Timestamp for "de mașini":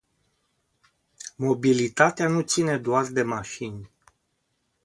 3.07-3.89